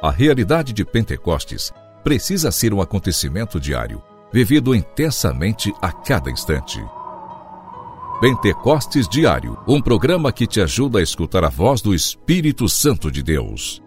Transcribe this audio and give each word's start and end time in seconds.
A 0.00 0.12
realidade 0.12 0.72
de 0.72 0.84
Pentecostes 0.84 1.72
precisa 2.04 2.52
ser 2.52 2.72
um 2.72 2.80
acontecimento 2.80 3.58
diário, 3.58 4.00
vivido 4.32 4.72
intensamente 4.72 5.74
a 5.82 5.90
cada 5.90 6.30
instante. 6.30 6.80
Pentecostes 8.20 9.08
Diário, 9.08 9.58
um 9.66 9.82
programa 9.82 10.32
que 10.32 10.46
te 10.46 10.60
ajuda 10.60 11.00
a 11.00 11.02
escutar 11.02 11.42
a 11.42 11.48
voz 11.48 11.80
do 11.80 11.92
Espírito 11.92 12.68
Santo 12.68 13.10
de 13.10 13.24
Deus. 13.24 13.82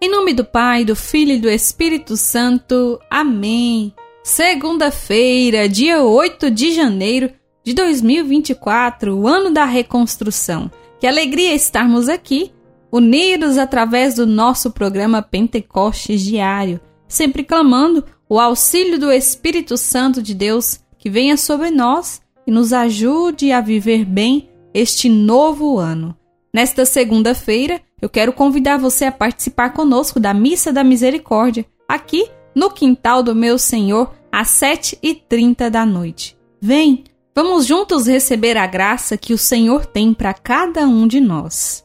Em 0.00 0.10
nome 0.10 0.34
do 0.34 0.44
Pai, 0.44 0.84
do 0.84 0.96
Filho 0.96 1.34
e 1.34 1.40
do 1.40 1.48
Espírito 1.48 2.16
Santo. 2.16 2.98
Amém. 3.08 3.94
Segunda-feira, 4.24 5.68
dia 5.68 6.02
8 6.02 6.50
de 6.50 6.72
janeiro 6.72 7.30
de 7.62 7.74
2024, 7.74 9.14
o 9.14 9.28
ano 9.28 9.50
da 9.50 9.66
reconstrução. 9.66 10.70
Que 10.98 11.06
alegria 11.06 11.54
estarmos 11.54 12.08
aqui, 12.08 12.50
unidos 12.90 13.58
através 13.58 14.14
do 14.14 14.26
nosso 14.26 14.70
programa 14.70 15.20
Pentecostes 15.20 16.22
Diário, 16.22 16.80
sempre 17.06 17.44
clamando 17.44 18.02
o 18.26 18.40
auxílio 18.40 18.98
do 18.98 19.12
Espírito 19.12 19.76
Santo 19.76 20.22
de 20.22 20.32
Deus 20.32 20.80
que 20.98 21.10
venha 21.10 21.36
sobre 21.36 21.70
nós 21.70 22.22
e 22.46 22.50
nos 22.50 22.72
ajude 22.72 23.52
a 23.52 23.60
viver 23.60 24.06
bem 24.06 24.48
este 24.72 25.06
novo 25.06 25.78
ano. 25.78 26.16
Nesta 26.50 26.86
segunda-feira, 26.86 27.78
eu 28.00 28.08
quero 28.08 28.32
convidar 28.32 28.78
você 28.78 29.04
a 29.04 29.12
participar 29.12 29.74
conosco 29.74 30.18
da 30.18 30.32
Missa 30.32 30.72
da 30.72 30.82
Misericórdia, 30.82 31.66
aqui 31.86 32.26
no 32.54 32.70
quintal 32.70 33.22
do 33.22 33.34
meu 33.34 33.58
Senhor, 33.58 34.14
às 34.30 34.48
7h30 34.48 35.70
da 35.70 35.84
noite. 35.84 36.36
Vem, 36.60 37.04
vamos 37.34 37.66
juntos 37.66 38.06
receber 38.06 38.56
a 38.56 38.66
graça 38.66 39.16
que 39.16 39.32
o 39.32 39.38
Senhor 39.38 39.86
tem 39.86 40.14
para 40.14 40.32
cada 40.32 40.86
um 40.86 41.06
de 41.06 41.20
nós. 41.20 41.84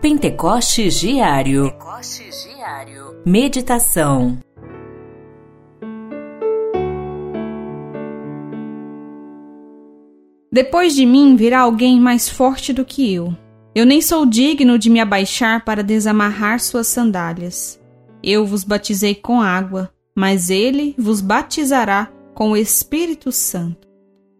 Pentecostes 0.00 0.98
Diário. 0.98 1.70
Pentecostes 1.70 2.48
Diário. 2.48 3.22
Meditação. 3.24 4.38
Depois 10.50 10.94
de 10.94 11.06
mim 11.06 11.34
virá 11.36 11.60
alguém 11.60 11.98
mais 12.00 12.28
forte 12.28 12.72
do 12.72 12.84
que 12.84 13.14
eu 13.14 13.34
eu 13.74 13.86
nem 13.86 14.02
sou 14.02 14.26
digno 14.26 14.78
de 14.78 14.90
me 14.90 15.00
abaixar 15.00 15.64
para 15.64 15.82
desamarrar 15.82 16.60
suas 16.60 16.88
sandálias. 16.88 17.80
Eu 18.22 18.46
vos 18.46 18.64
batizei 18.64 19.14
com 19.14 19.40
água, 19.40 19.92
mas 20.14 20.50
ele 20.50 20.94
vos 20.98 21.20
batizará 21.20 22.10
com 22.34 22.52
o 22.52 22.56
Espírito 22.56 23.32
Santo. 23.32 23.88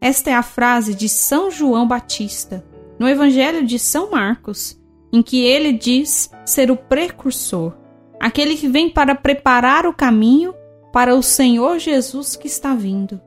Esta 0.01 0.31
é 0.31 0.35
a 0.35 0.43
frase 0.43 0.95
de 0.95 1.09
São 1.09 1.51
João 1.51 1.87
Batista, 1.87 2.65
no 2.99 3.09
Evangelho 3.09 3.65
de 3.65 3.79
São 3.79 4.11
Marcos, 4.11 4.81
em 5.13 5.23
que 5.23 5.45
ele 5.45 5.73
diz 5.73 6.31
ser 6.45 6.71
o 6.71 6.77
precursor, 6.77 7.75
aquele 8.19 8.57
que 8.57 8.69
vem 8.69 8.89
para 8.89 9.15
preparar 9.15 9.87
o 9.87 9.93
caminho 9.93 10.55
para 10.93 11.15
o 11.15 11.23
Senhor 11.23 11.79
Jesus 11.79 12.37
que 12.37 12.47
está 12.47 12.75
vindo. 12.75 13.21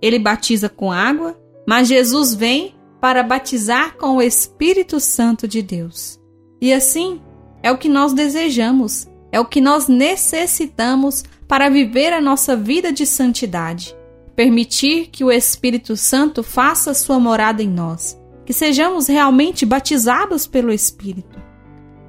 Ele 0.00 0.18
batiza 0.18 0.68
com 0.68 0.92
água, 0.92 1.38
mas 1.66 1.88
Jesus 1.88 2.34
vem 2.34 2.74
para 3.00 3.22
batizar 3.22 3.96
com 3.96 4.16
o 4.16 4.22
Espírito 4.22 4.98
Santo 5.00 5.46
de 5.46 5.62
Deus. 5.62 6.20
E 6.60 6.72
assim, 6.72 7.20
é 7.62 7.70
o 7.70 7.78
que 7.78 7.88
nós 7.88 8.12
desejamos, 8.12 9.08
é 9.34 9.40
o 9.40 9.44
que 9.44 9.60
nós 9.60 9.88
necessitamos 9.88 11.24
para 11.48 11.68
viver 11.68 12.12
a 12.12 12.20
nossa 12.20 12.56
vida 12.56 12.92
de 12.92 13.04
santidade. 13.04 13.92
Permitir 14.36 15.08
que 15.08 15.24
o 15.24 15.32
Espírito 15.32 15.96
Santo 15.96 16.40
faça 16.44 16.94
sua 16.94 17.18
morada 17.18 17.60
em 17.60 17.68
nós, 17.68 18.16
que 18.46 18.52
sejamos 18.52 19.08
realmente 19.08 19.66
batizados 19.66 20.46
pelo 20.46 20.72
Espírito. 20.72 21.42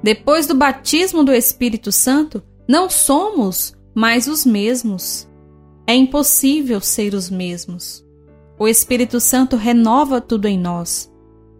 Depois 0.00 0.46
do 0.46 0.54
batismo 0.54 1.24
do 1.24 1.32
Espírito 1.32 1.90
Santo, 1.90 2.44
não 2.68 2.88
somos 2.88 3.76
mais 3.92 4.28
os 4.28 4.46
mesmos. 4.46 5.28
É 5.84 5.96
impossível 5.96 6.80
ser 6.80 7.12
os 7.12 7.28
mesmos. 7.28 8.06
O 8.56 8.68
Espírito 8.68 9.18
Santo 9.18 9.56
renova 9.56 10.20
tudo 10.20 10.46
em 10.46 10.56
nós, 10.56 11.12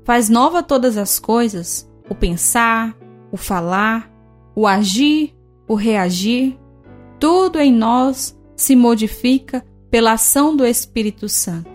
faz 0.05 0.29
nova 0.29 0.63
todas 0.63 0.97
as 0.97 1.19
coisas: 1.19 1.91
o 2.09 2.15
pensar, 2.15 2.97
o 3.33 3.37
falar, 3.37 4.09
o 4.55 4.65
agir, 4.65 5.36
o 5.69 5.75
reagir. 5.75 6.59
Tudo 7.19 7.59
em 7.59 7.73
nós 7.73 8.37
se 8.55 8.77
modifica 8.77 9.65
pela 9.91 10.13
ação 10.13 10.55
do 10.55 10.65
Espírito 10.65 11.29
Santo. 11.29 11.71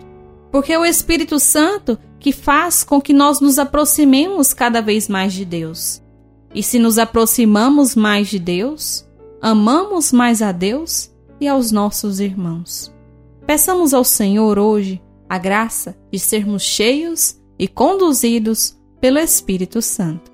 Porque 0.50 0.72
é 0.72 0.78
o 0.78 0.84
Espírito 0.84 1.38
Santo 1.38 1.98
que 2.18 2.32
faz 2.32 2.84
com 2.84 3.00
que 3.00 3.12
nós 3.12 3.40
nos 3.40 3.58
aproximemos 3.58 4.52
cada 4.54 4.80
vez 4.80 5.08
mais 5.08 5.32
de 5.32 5.44
Deus. 5.44 6.02
E 6.54 6.62
se 6.62 6.78
nos 6.78 6.98
aproximamos 6.98 7.96
mais 7.96 8.28
de 8.28 8.38
Deus, 8.38 9.08
amamos 9.40 10.12
mais 10.12 10.42
a 10.42 10.52
Deus 10.52 11.10
e 11.40 11.48
aos 11.48 11.72
nossos 11.72 12.20
irmãos. 12.20 12.94
Peçamos 13.46 13.92
ao 13.92 14.04
Senhor 14.04 14.58
hoje 14.58 15.02
a 15.28 15.38
graça 15.38 15.96
de 16.12 16.18
sermos 16.18 16.62
cheios 16.62 17.36
e 17.58 17.66
conduzidos 17.66 18.78
pelo 19.00 19.18
Espírito 19.18 19.82
Santo. 19.82 20.31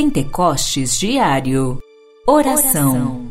Pentecostes 0.00 0.96
Diário. 0.96 1.82
Oração, 2.24 3.26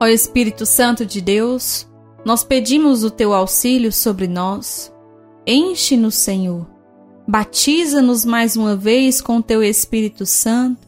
Ó 0.00 0.06
Espírito 0.06 0.64
Santo 0.64 1.04
de 1.04 1.20
Deus, 1.20 1.88
nós 2.24 2.44
pedimos 2.44 3.02
o 3.02 3.10
teu 3.10 3.32
auxílio 3.32 3.90
sobre 3.90 4.28
nós. 4.28 4.94
Enche-nos, 5.44 6.14
Senhor, 6.14 6.70
Batiza-nos 7.26 8.24
mais 8.24 8.56
uma 8.56 8.76
vez 8.76 9.20
com 9.20 9.38
o 9.38 9.42
teu 9.42 9.60
Espírito 9.60 10.24
Santo, 10.24 10.86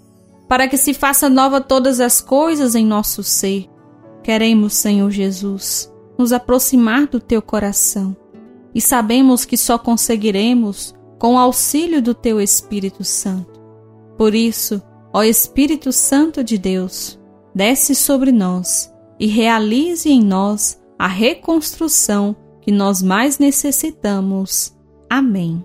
para 0.55 0.69
que 0.69 0.77
se 0.77 0.95
faça 0.95 1.29
nova 1.29 1.61
todas 1.61 1.99
as 1.99 2.21
coisas 2.21 2.77
em 2.77 2.87
nosso 2.87 3.25
ser. 3.25 3.69
Queremos, 4.23 4.75
Senhor 4.75 5.11
Jesus, 5.11 5.93
nos 6.17 6.33
aproximar 6.33 7.09
do 7.09 7.19
teu 7.19 7.43
coração 7.43 8.17
e 8.73 8.81
sabemos 8.81 9.45
que 9.45 9.57
só 9.57 9.77
conseguiremos 9.77 10.95
com 11.19 11.35
o 11.35 11.39
auxílio 11.39 12.01
do 12.01 12.15
teu 12.15 12.41
Espírito 12.41 13.03
Santo. 13.03 13.61
Por 14.17 14.33
isso, 14.33 14.81
ó 15.13 15.25
Espírito 15.25 15.91
Santo 15.91 16.45
de 16.45 16.57
Deus, 16.57 17.19
desce 17.53 17.93
sobre 17.93 18.31
nós 18.31 18.95
e 19.19 19.27
realize 19.27 20.09
em 20.09 20.23
nós 20.23 20.81
a 20.97 21.09
reconstrução 21.09 22.37
que 22.63 22.71
nós 22.71 23.03
mais 23.03 23.41
necessitamos. 23.41 24.73
Amém. 25.11 25.65